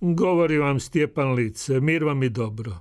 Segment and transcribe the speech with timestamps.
[0.00, 2.78] Govori vam Stjepan Lice, mir vam i dobro.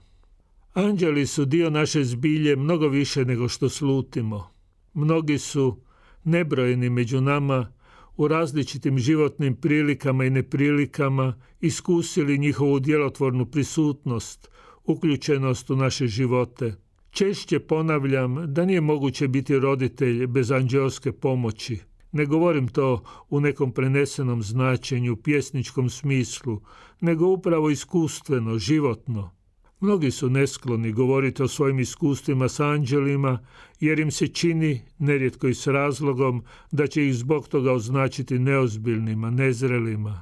[0.74, 4.50] Anđeli su dio naše zbilje mnogo više nego što slutimo.
[4.94, 5.82] Mnogi su,
[6.24, 7.74] nebrojeni među nama,
[8.18, 14.50] u različitim životnim prilikama i neprilikama iskusili njihovu djelotvornu prisutnost,
[14.84, 16.76] uključenost u naše živote.
[17.10, 21.80] Češće ponavljam da nije moguće biti roditelj bez anđelske pomoći.
[22.18, 26.62] Ne govorim to u nekom prenesenom značenju, pjesničkom smislu,
[27.02, 29.32] nego upravo iskustveno, životno.
[29.80, 33.40] Mnogi su neskloni govoriti o svojim iskustvima s anđelima,
[33.80, 39.30] jer im se čini, nerijetko i s razlogom, da će ih zbog toga označiti neozbiljnima,
[39.30, 40.22] nezrelima.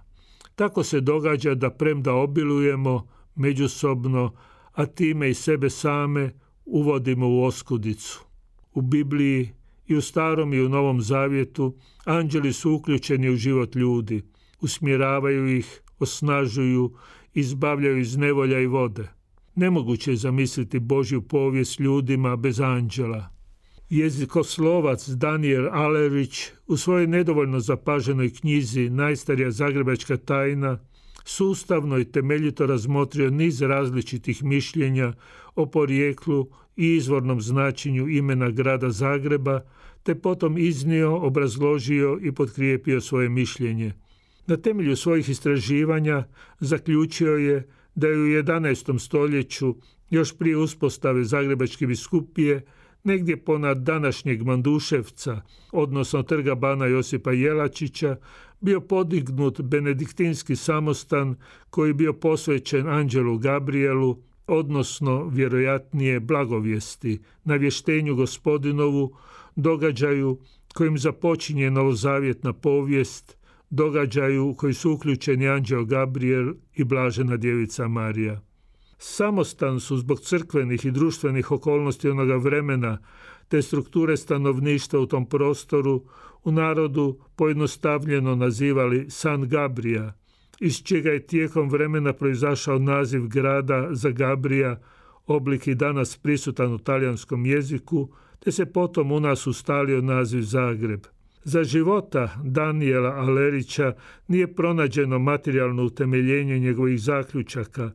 [0.56, 4.32] Tako se događa da premda obilujemo međusobno,
[4.74, 6.32] a time i sebe same
[6.66, 8.26] uvodimo u oskudicu.
[8.74, 9.54] U Bibliji
[9.88, 14.22] i u starom i u novom zavjetu anđeli su uključeni u život ljudi,
[14.62, 16.94] usmjeravaju ih, osnažuju,
[17.34, 19.08] izbavljaju iz nevolja i vode.
[19.56, 23.30] Nemoguće je zamisliti Božju povijest ljudima bez anđela.
[23.90, 30.80] Jezikoslovac Daniel Alerić u svojoj nedovoljno zapaženoj knjizi Najstarija zagrebačka tajna
[31.26, 35.14] sustavno i temeljito razmotrio niz različitih mišljenja
[35.56, 39.62] o porijeklu i izvornom značenju imena grada Zagreba,
[40.04, 43.94] te potom iznio, obrazložio i potkrijepio svoje mišljenje.
[44.48, 46.24] Na temelju svojih istraživanja
[46.60, 49.00] zaključio je da je u 11.
[49.00, 49.76] stoljeću,
[50.10, 52.62] još prije uspostave Zagrebačke biskupije,
[53.06, 55.42] negdje ponad današnjeg Manduševca,
[55.72, 58.18] odnosno trga bana Josipa Jelačića,
[58.62, 61.36] bio podignut benediktinski samostan
[61.70, 69.16] koji bio posvećen Anđelu Gabrielu, odnosno vjerojatnije blagovijesti, navještenju gospodinovu,
[69.56, 70.40] događaju
[70.74, 73.38] kojim započinje novozavjetna povijest,
[73.70, 78.42] događaju koji su uključeni Anđeo Gabriel i Blažena djevica Marija.
[78.98, 82.98] Samostan su zbog crkvenih i društvenih okolnosti onoga vremena
[83.48, 86.04] te strukture stanovništva u tom prostoru
[86.44, 90.14] u narodu pojednostavljeno nazivali San Gabrija,
[90.60, 94.82] iz čega je tijekom vremena proizašao naziv grada za Gabrija,
[95.28, 101.02] oblik i danas prisutan u talijanskom jeziku, te se potom u nas ustalio naziv Zagreb.
[101.44, 103.94] Za života Daniela Alerića
[104.28, 107.92] nije pronađeno materijalno utemeljenje njegovih zaključaka,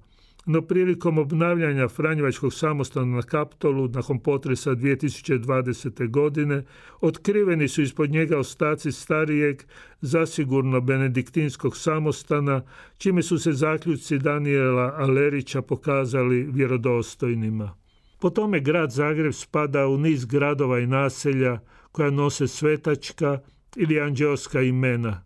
[0.50, 6.10] no prilikom obnavljanja Franjevačkog samostana na Kaptolu nakon potresa 2020.
[6.10, 6.64] godine
[7.00, 9.62] otkriveni su ispod njega ostaci starijeg,
[10.00, 12.62] zasigurno benediktinskog samostana,
[12.98, 17.74] čime su se zaključci Daniela Alerića pokazali vjerodostojnima.
[18.20, 21.58] Po tome grad Zagreb spada u niz gradova i naselja
[21.92, 23.38] koja nose svetačka
[23.76, 25.22] ili anđelska imena.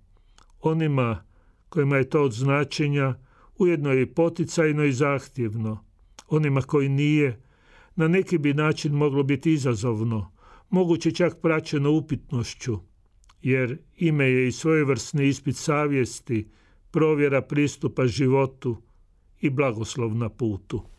[0.61, 1.25] Onima
[1.69, 3.15] kojima je to od značenja
[3.59, 5.85] ujedno je i poticajno i zahtjevno.
[6.29, 7.41] Onima koji nije,
[7.97, 10.33] na neki bi način moglo biti izazovno,
[10.71, 12.79] moguće čak praćeno upitnošću,
[13.43, 16.49] jer ime je i svojevrsni ispit savjesti,
[16.91, 18.77] provjera pristupa životu
[19.41, 20.94] i blagoslov na putu.